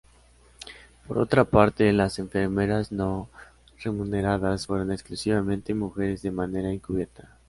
Por 1.07 1.19
otra 1.19 1.45
parte, 1.45 1.93
las 1.93 2.17
enfermeras 2.17 2.91
no 2.91 3.29
remuneradas 3.83 4.65
fueron 4.65 4.91
exclusivamente 4.91 5.75
mujeres 5.75 6.23
de 6.23 6.31
manera 6.31 6.71
encubierta. 6.71 7.37